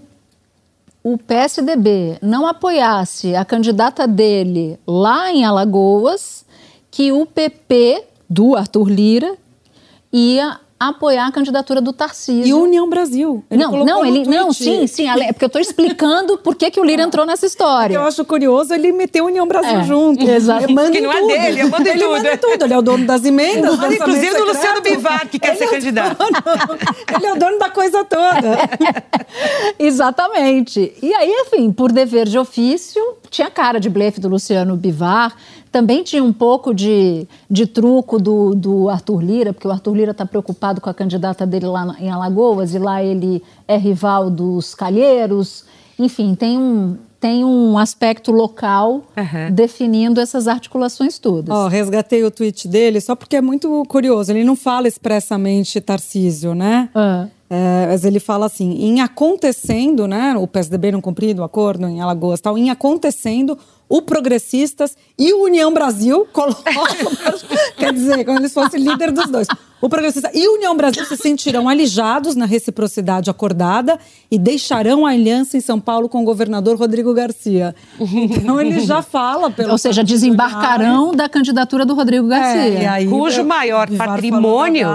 [1.06, 6.46] o PSDB não apoiasse a candidata dele lá em Alagoas,
[6.90, 9.36] que o PP do Arthur Lira
[10.16, 12.44] ia apoiar a candidatura do Tarcísio.
[12.46, 13.42] E União Brasil.
[13.50, 16.78] Ele não, não, ele, não, sim, sim, é porque eu estou explicando por que, que
[16.78, 17.94] o Lira entrou nessa história.
[17.94, 20.28] eu acho curioso ele meter União Brasil É, junto.
[20.28, 20.64] exato.
[20.64, 21.28] Ele manda Que não é tudo.
[21.28, 22.10] dele, ele manda em ele tudo.
[22.12, 22.64] manda tudo.
[22.64, 23.76] Ele é o dono das emendas.
[23.78, 24.96] Manda, inclusive orçamento do Luciano secreto.
[24.96, 26.18] Bivar, que quer Ele ser é o candidato.
[26.18, 26.78] dono.
[27.16, 28.58] Ele é o dono da coisa toda.
[29.78, 30.92] Exatamente.
[31.02, 35.34] E aí, enfim, por dever de ofício, tinha cara de blefe do Luciano Bivar,
[35.74, 40.12] também tinha um pouco de, de truco do, do Arthur Lira, porque o Arthur Lira
[40.12, 44.72] está preocupado com a candidata dele lá em Alagoas, e lá ele é rival dos
[44.72, 45.64] Calheiros.
[45.98, 49.50] Enfim, tem um, tem um aspecto local Aham.
[49.50, 51.52] definindo essas articulações todas.
[51.52, 54.30] Ó, resgatei o tweet dele só porque é muito curioso.
[54.30, 56.88] Ele não fala expressamente Tarcísio, né?
[56.94, 57.26] Ah.
[57.50, 60.36] É, mas ele fala assim, em acontecendo, né?
[60.38, 65.42] O PSDB não cumprido o acordo em Alagoas tal, em acontecendo, o Progressistas e o
[65.44, 66.72] União Brasil colocam,
[67.76, 69.48] quer dizer, como eles fossem líder dos dois.
[69.84, 73.98] O Progressista e o União Brasil se sentirão alijados na reciprocidade acordada
[74.30, 77.76] e deixarão a aliança em São Paulo com o governador Rodrigo Garcia.
[78.00, 82.82] Então ele já fala pelo Ou seja, desembarcarão da candidatura do Rodrigo Garcia.
[82.82, 84.88] É, aí, Cujo maior patrimônio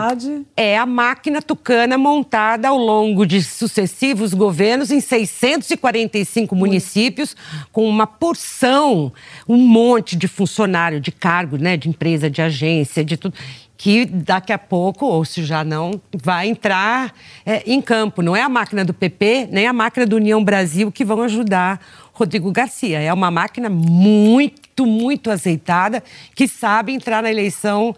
[0.58, 7.36] é a máquina tucana montada ao longo de sucessivos governos em 645 municípios,
[7.72, 9.14] com uma porção,
[9.48, 13.36] um monte de funcionário, de cargo, né, de empresa, de agência, de tudo.
[13.82, 17.14] Que daqui a pouco, ou se já não, vai entrar
[17.46, 18.22] é, em campo.
[18.22, 21.80] Não é a máquina do PP, nem a máquina do União Brasil que vão ajudar
[22.12, 23.00] Rodrigo Garcia.
[23.00, 26.04] É uma máquina muito, muito azeitada,
[26.36, 27.96] que sabe entrar na eleição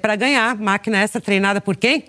[0.00, 0.56] para ganhar.
[0.56, 2.04] Máquina essa treinada por quem?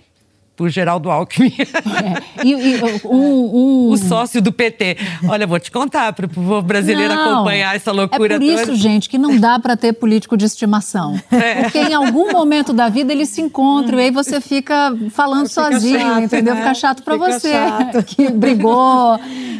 [0.55, 1.51] Por Geraldo Alckmin.
[2.03, 2.45] É.
[2.45, 4.97] E, e um, um- o sócio do PT.
[5.27, 8.65] Olha, vou te contar para o povo brasileiro Não, acompanhar essa loucura É por isso,
[8.65, 8.75] toda.
[8.77, 11.19] gente, que não dá para ter político de estimação.
[11.31, 11.63] É.
[11.63, 15.71] Porque em algum momento da vida eles se encontram e aí você fica falando Fica
[15.71, 16.53] sozinho, chato, entendeu?
[16.55, 16.61] né?
[16.61, 17.51] Fica chato para você.
[17.51, 18.03] chato.
[18.05, 19.19] Que brigou,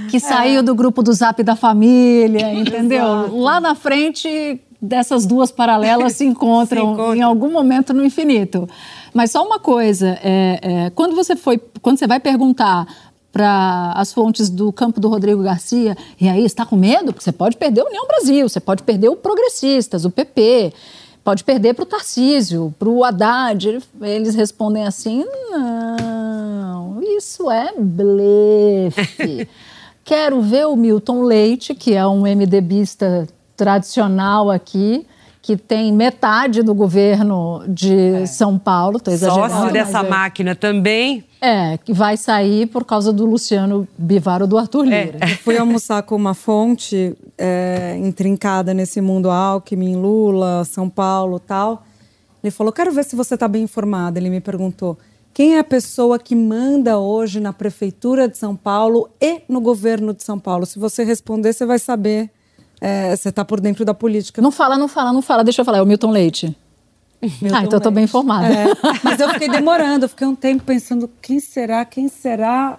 [0.10, 3.06] que saiu do grupo do Zap da família, entendeu?
[3.06, 3.38] Exato.
[3.40, 7.16] Lá na frente dessas duas paralelas se encontram, Se encontram.
[7.16, 8.68] em algum momento no infinito.
[9.13, 12.88] Mas só uma coisa, é, é, quando você foi, quando você vai perguntar
[13.32, 17.13] para as fontes do campo do Rodrigo Garcia, e aí está com medo?
[17.13, 20.71] Porque você pode perder o União Brasil, você pode perder o Progressistas, o PP,
[21.23, 23.67] pode perder para o Tarcísio, para o Haddad.
[23.67, 29.47] Ele- Eles respondem assim: não, isso é blefe.
[30.06, 35.08] Quero ver o Milton Leite, que é um MDBista tradicional aqui,
[35.44, 39.54] que tem metade do governo de São Paulo, estou exagerando.
[39.54, 41.26] Sócio dessa é- máquina também.
[41.42, 45.20] É, que vai sair por causa do Luciano Bivar ou do Arthur Lira.
[45.22, 51.84] Eu fui almoçar com uma fonte é, intrincada nesse mundo Alckmin, Lula, São Paulo tal.
[52.42, 54.18] Ele falou, quero ver se você está bem informada.
[54.18, 54.98] Ele me perguntou,
[55.34, 60.14] quem é a pessoa que manda hoje na Prefeitura de São Paulo e no governo
[60.14, 60.66] de São Paulo?
[60.66, 62.32] Se você responder, você vai saber,
[62.84, 64.41] é, você está por dentro da política.
[64.41, 65.41] Não fala, não fala, não fala.
[65.41, 66.54] Deixa eu falar, é o Milton Leite.
[67.41, 67.96] Milton ah, então eu tô Leite.
[67.96, 68.46] bem informada.
[68.46, 68.65] É,
[69.02, 72.78] mas eu fiquei demorando, eu fiquei um tempo pensando, quem será, quem será?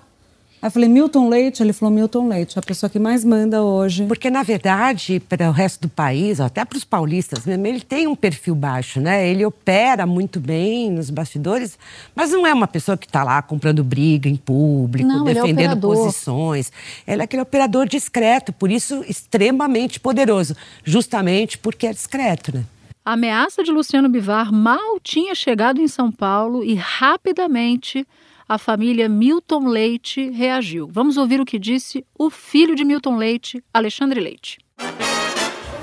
[0.64, 1.62] Aí eu falei, Milton Leite?
[1.62, 4.06] Ele falou, Milton Leite, a pessoa que mais manda hoje.
[4.06, 8.06] Porque, na verdade, para o resto do país, até para os paulistas mesmo, ele tem
[8.06, 9.28] um perfil baixo, né?
[9.28, 11.78] Ele opera muito bem nos bastidores,
[12.16, 15.42] mas não é uma pessoa que está lá comprando briga em público, Não, ele é
[15.42, 15.96] defendendo operador.
[15.96, 16.72] posições.
[17.06, 22.64] Ele é aquele operador discreto, por isso extremamente poderoso, justamente porque é discreto, né?
[23.04, 28.06] A ameaça de Luciano Bivar mal tinha chegado em São Paulo e rapidamente
[28.48, 30.88] a família Milton Leite reagiu.
[30.90, 34.58] Vamos ouvir o que disse o filho de Milton Leite, Alexandre Leite.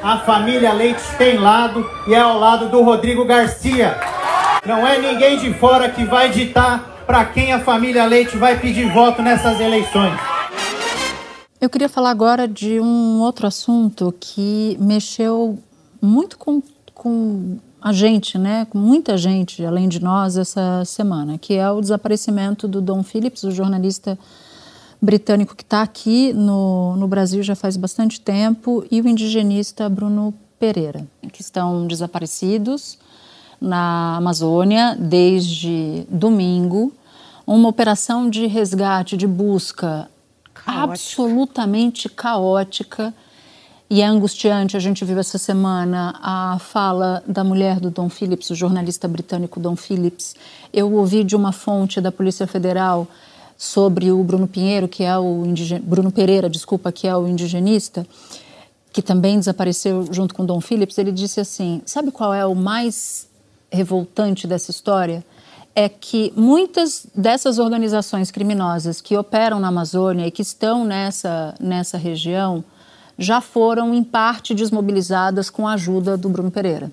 [0.04, 4.00] A família Leite tem lado e é ao lado do Rodrigo Garcia.
[4.66, 8.92] Não é ninguém de fora que vai ditar para quem a família Leite vai pedir
[8.92, 10.20] voto nessas eleições.
[11.60, 15.60] Eu queria falar agora de um outro assunto que mexeu
[16.02, 16.62] muito com,
[16.94, 18.66] com a gente, né?
[18.70, 23.44] Com muita gente, além de nós, essa semana, que é o desaparecimento do Don Phillips,
[23.44, 24.18] o jornalista
[25.02, 30.32] britânico que está aqui no, no Brasil já faz bastante tempo, e o indigenista Bruno
[30.60, 33.00] Pereira, que estão desaparecidos
[33.60, 36.94] na Amazônia desde domingo.
[37.48, 40.08] Uma operação de resgate, de busca
[40.66, 43.12] absolutamente caótica
[43.92, 44.78] e é angustiante.
[44.78, 49.60] A gente viu essa semana a fala da mulher do Don Phillips, o jornalista britânico
[49.60, 50.34] Don Phillips.
[50.72, 53.06] Eu ouvi de uma fonte da Polícia Federal
[53.58, 55.82] sobre o Bruno Pinheiro, que é o indigen...
[55.82, 58.08] Bruno Pereira, desculpa, que é o indigenista,
[58.94, 60.98] que também desapareceu junto com Don Phillips.
[60.98, 63.28] Ele disse assim: sabe qual é o mais
[63.70, 65.22] revoltante dessa história?
[65.74, 71.98] é que muitas dessas organizações criminosas que operam na Amazônia e que estão nessa, nessa
[71.98, 72.62] região
[73.22, 76.92] já foram, em parte, desmobilizadas com a ajuda do Bruno Pereira.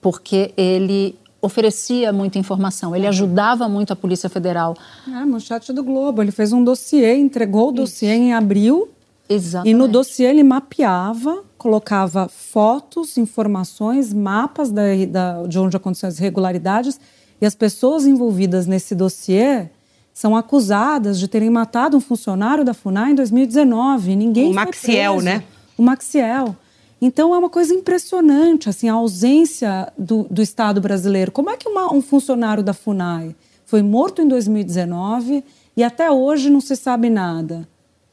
[0.00, 4.74] Porque ele oferecia muita informação, ele ajudava muito a Polícia Federal.
[5.06, 6.22] É, manchete do Globo.
[6.22, 8.88] Ele fez um dossiê, entregou o dossiê em abril.
[9.28, 9.74] Exatamente.
[9.74, 16.18] E no dossiê ele mapeava, colocava fotos, informações, mapas da, da, de onde aconteciam as
[16.18, 16.98] irregularidades.
[17.40, 19.68] E as pessoas envolvidas nesse dossiê
[20.14, 24.14] são acusadas de terem matado um funcionário da FUNAI em 2019.
[24.14, 25.24] Ninguém o Maxiel, preso.
[25.24, 25.44] né?
[25.76, 26.56] O Maxiel.
[27.02, 31.32] Então é uma coisa impressionante, assim, a ausência do, do Estado brasileiro.
[31.32, 33.34] Como é que uma, um funcionário da FUNAI
[33.66, 35.42] foi morto em 2019
[35.76, 37.68] e até hoje não se sabe nada?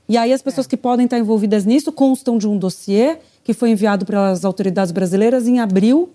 [0.09, 0.69] E aí as pessoas é.
[0.71, 5.47] que podem estar envolvidas nisso constam de um dossiê que foi enviado pelas autoridades brasileiras
[5.47, 6.09] em abril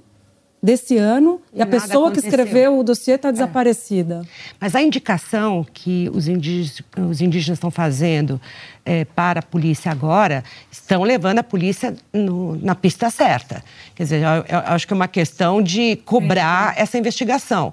[0.66, 2.28] desse ano e, e a pessoa aconteceu.
[2.30, 3.32] que escreveu o dossiê está é.
[3.32, 4.26] desaparecida.
[4.60, 8.40] Mas a indicação que os indígenas, os indígenas estão fazendo
[8.84, 13.62] é, para a polícia agora estão levando a polícia no, na pista certa.
[13.94, 16.82] Quer dizer, eu, eu, acho que é uma questão de cobrar é.
[16.82, 17.72] essa investigação.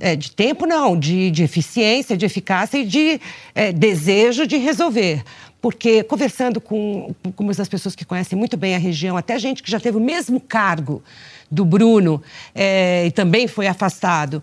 [0.00, 3.20] É, de tempo, não, de, de eficiência, de eficácia e de
[3.54, 5.22] é, desejo de resolver
[5.60, 9.70] porque conversando com, com as pessoas que conhecem muito bem a região, até gente que
[9.70, 11.02] já teve o mesmo cargo
[11.50, 12.22] do Bruno
[12.54, 14.42] é, e também foi afastado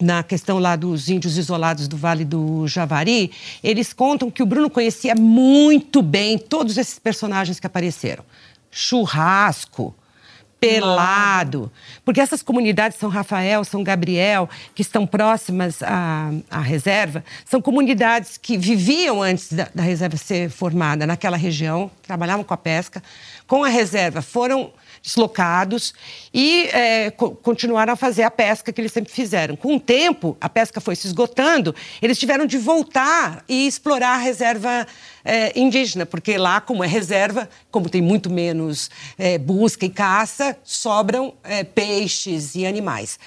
[0.00, 3.30] na questão lá dos índios isolados do Vale do Javari,
[3.62, 8.24] eles contam que o Bruno conhecia muito bem todos esses personagens que apareceram.
[8.70, 9.94] Churrasco,
[10.60, 11.70] pelado.
[12.04, 18.36] Porque essas comunidades São Rafael, São Gabriel, que estão próximas à, à reserva, são comunidades
[18.36, 23.02] que viviam antes da, da reserva ser formada naquela região, trabalhavam com a pesca.
[23.46, 24.72] Com a reserva foram
[25.06, 25.94] deslocados
[26.34, 29.54] e é, co continuaram a fazer a pesca que eles sempre fizeram.
[29.54, 34.18] Com o tempo, a pesca foi se esgotando, eles tiveram de voltar e explorar a
[34.18, 34.84] reserva
[35.24, 40.56] é, indígena, porque lá, como é reserva, como tem muito menos é, busca e caça,
[40.64, 43.18] sobram é, peixes e animais.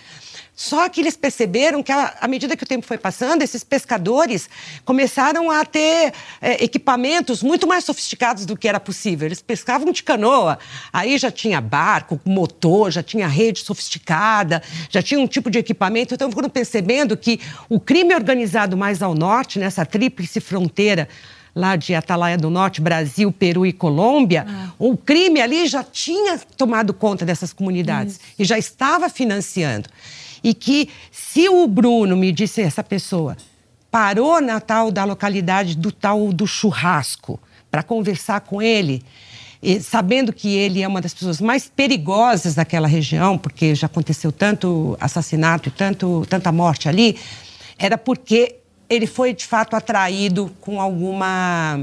[0.59, 4.49] Só que eles perceberam que, à medida que o tempo foi passando, esses pescadores
[4.83, 9.25] começaram a ter é, equipamentos muito mais sofisticados do que era possível.
[9.25, 10.59] Eles pescavam de canoa,
[10.91, 16.13] aí já tinha barco, motor, já tinha rede sofisticada, já tinha um tipo de equipamento.
[16.13, 21.07] Então foram percebendo que o crime organizado mais ao norte, nessa tríplice fronteira
[21.55, 24.71] lá de Atalaia do Norte, Brasil, Peru e Colômbia, ah.
[24.77, 28.23] o crime ali já tinha tomado conta dessas comunidades Isso.
[28.39, 29.87] e já estava financiando
[30.43, 33.35] e que se o Bruno me disse essa pessoa
[33.91, 37.39] parou na tal da localidade do tal do churrasco
[37.71, 39.03] para conversar com ele,
[39.61, 44.31] e, sabendo que ele é uma das pessoas mais perigosas daquela região, porque já aconteceu
[44.31, 47.17] tanto assassinato e tanto tanta morte ali,
[47.77, 48.58] era porque
[48.89, 51.79] ele foi de fato atraído com alguma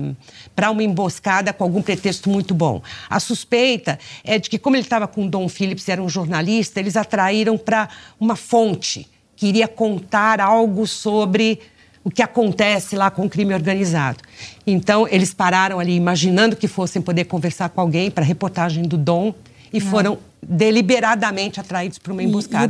[0.54, 2.82] para uma emboscada com algum pretexto muito bom.
[3.08, 6.96] A suspeita é de que como ele estava com Dom Phillips, era um jornalista, eles
[6.96, 7.88] atraíram para
[8.18, 11.60] uma fonte que iria contar algo sobre
[12.02, 14.18] o que acontece lá com o crime organizado.
[14.66, 18.96] Então, eles pararam ali imaginando que fossem poder conversar com alguém para a reportagem do
[18.96, 19.34] Dom
[19.72, 19.80] e é.
[19.80, 22.64] foram deliberadamente atraídos para uma emboscada.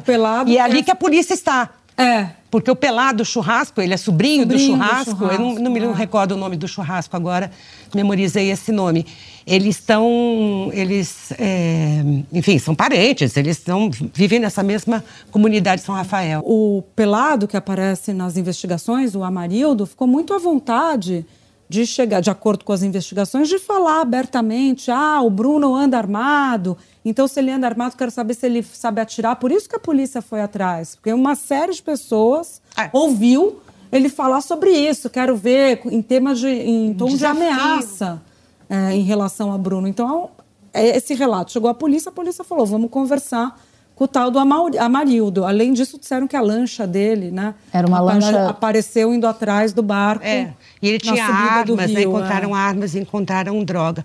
[0.51, 1.71] E, e é ali que a polícia está.
[1.97, 2.29] É.
[2.51, 5.71] Porque o pelado churrasco, ele é sobrinho, sobrinho do, churrasco, do, churrasco, eu não, não
[5.71, 5.93] me é.
[5.93, 7.51] recordo o nome do churrasco agora,
[7.95, 9.05] memorizei esse nome.
[9.47, 16.43] Eles estão, eles, é, enfim, são parentes, eles estão, vivem nessa mesma comunidade São Rafael.
[16.45, 21.27] O pelado que aparece nas investigações, o Amarildo, ficou muito à vontade
[21.69, 26.77] de chegar, de acordo com as investigações, de falar abertamente: ah, o Bruno anda armado,
[27.05, 29.37] então se ele anda armado, quero saber se ele sabe atirar.
[29.37, 32.89] Por isso que a polícia foi atrás, porque uma série de pessoas é.
[32.93, 35.09] ouviu ele falar sobre isso.
[35.11, 37.41] Quero ver em temas de, em tom Desafio.
[37.41, 38.23] de ameaça
[38.69, 39.89] é, em relação a Bruno.
[39.89, 40.31] Então,
[40.73, 43.59] é, esse relato chegou à polícia, a polícia falou: vamos conversar
[43.97, 45.45] com o tal do Amarildo.
[45.47, 47.55] Além disso, disseram que a lancha dele, né?
[47.73, 48.51] Era uma lancha.
[48.51, 50.25] Apareceu indo atrás do barco.
[50.25, 50.53] É.
[50.83, 52.03] E ele tinha armas, né?
[52.03, 52.61] encontraram é.
[52.61, 54.05] armas e encontraram droga.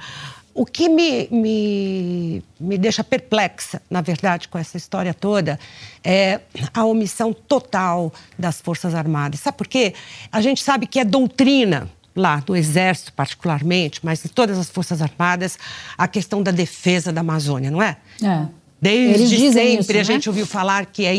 [0.54, 5.60] O que me, me, me deixa perplexa, na verdade, com essa história toda,
[6.04, 6.40] é
[6.74, 9.42] a omissão total das Forças Armadas.
[9.42, 9.94] Sabe por quê?
[10.32, 15.02] A gente sabe que é doutrina lá do Exército, particularmente, mas de todas as Forças
[15.02, 15.58] Armadas,
[15.98, 17.98] a questão da defesa da Amazônia, não é?
[18.22, 18.46] É.
[18.82, 20.04] Desde sempre isso, a né?
[20.04, 21.14] gente ouviu falar que é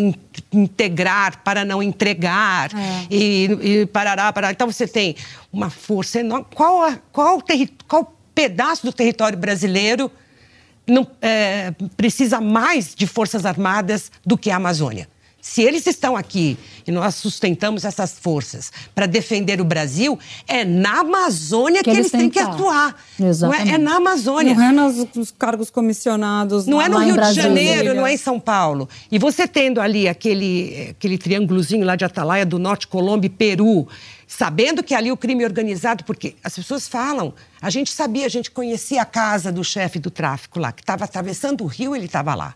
[0.53, 3.07] integrar para não entregar é.
[3.09, 4.52] e, e parará, parará.
[4.52, 5.15] Então você tem
[5.52, 6.46] uma força enorme.
[6.52, 7.40] Qual, qual,
[7.87, 10.10] qual pedaço do território brasileiro
[10.85, 15.08] não, é, precisa mais de forças armadas do que a Amazônia?
[15.45, 20.17] Se eles estão aqui e nós sustentamos essas forças para defender o Brasil,
[20.47, 22.95] é na Amazônia que, que eles, têm que atuar.
[23.19, 23.65] Exatamente.
[23.65, 24.55] Não é, é na Amazônia.
[24.55, 26.65] Não é nos, nos cargos comissionados.
[26.65, 28.88] Não é no Rio de Janeiro, não é em São Paulo.
[29.11, 33.88] E você tendo ali aquele, aquele triângulozinho lá de Atalaia do Norte, Colômbia e Peru,
[34.29, 38.49] sabendo que ali o crime organizado, porque as pessoas falam, a gente sabia, a gente
[38.49, 42.33] conhecia a casa do chefe do tráfico lá, que estava atravessando o rio, ele estava
[42.33, 42.55] lá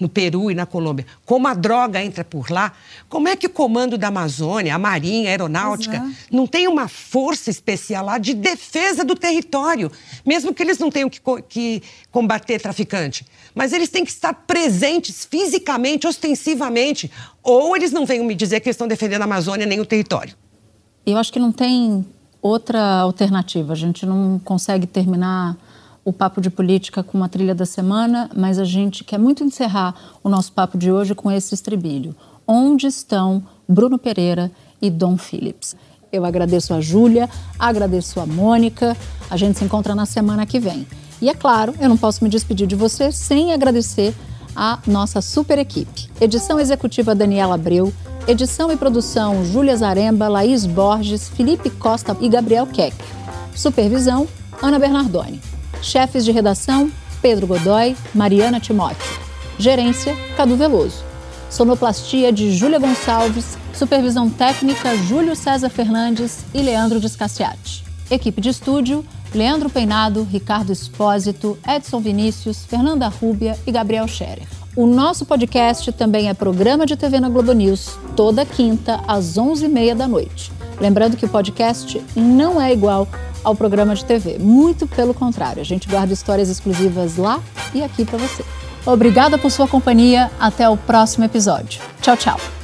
[0.00, 2.72] no Peru e na Colômbia, como a droga entra por lá,
[3.08, 6.34] como é que o comando da Amazônia, a Marinha, a Aeronáutica, é.
[6.34, 9.90] não tem uma força especial lá de defesa do território,
[10.24, 13.26] mesmo que eles não tenham que, que combater traficante?
[13.54, 17.10] Mas eles têm que estar presentes fisicamente, ostensivamente,
[17.42, 20.34] ou eles não venham me dizer que eles estão defendendo a Amazônia nem o território.
[21.04, 22.04] Eu acho que não tem
[22.40, 23.72] outra alternativa.
[23.72, 25.56] A gente não consegue terminar
[26.08, 29.94] o papo de política com uma trilha da semana, mas a gente quer muito encerrar
[30.24, 32.16] o nosso papo de hoje com esse estribilho.
[32.46, 34.50] Onde estão Bruno Pereira
[34.80, 35.76] e Dom Phillips?
[36.10, 37.28] Eu agradeço a Júlia,
[37.58, 38.96] agradeço a Mônica.
[39.28, 40.86] A gente se encontra na semana que vem.
[41.20, 44.14] E é claro, eu não posso me despedir de você sem agradecer
[44.56, 46.08] a nossa super equipe.
[46.18, 47.92] Edição executiva Daniela Abreu,
[48.26, 52.96] edição e produção Júlia Zaremba, Laís Borges, Felipe Costa e Gabriel Keck.
[53.54, 54.26] Supervisão
[54.62, 55.57] Ana Bernardoni.
[55.82, 56.90] Chefes de redação:
[57.22, 59.06] Pedro Godoy, Mariana Timóteo.
[59.58, 61.04] Gerência: Cadu Veloso.
[61.50, 63.56] Sonoplastia de Júlia Gonçalves.
[63.72, 67.84] Supervisão técnica: Júlio César Fernandes e Leandro Descassiati.
[68.10, 69.04] Equipe de estúdio:
[69.34, 74.57] Leandro Peinado, Ricardo Espósito, Edson Vinícius, Fernanda Rúbia e Gabriel Scherer.
[74.78, 79.94] O nosso podcast também é programa de TV na Globo News, toda quinta às 11h30
[79.96, 80.52] da noite.
[80.80, 83.08] Lembrando que o podcast não é igual
[83.42, 84.38] ao programa de TV.
[84.38, 87.42] Muito pelo contrário, a gente guarda histórias exclusivas lá
[87.74, 88.44] e aqui para você.
[88.86, 90.30] Obrigada por sua companhia.
[90.38, 91.80] Até o próximo episódio.
[92.00, 92.57] Tchau, tchau.